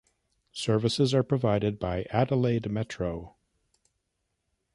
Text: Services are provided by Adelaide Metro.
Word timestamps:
Services 0.53 1.13
are 1.13 1.21
provided 1.21 1.77
by 1.77 2.07
Adelaide 2.09 2.71
Metro. 2.71 3.35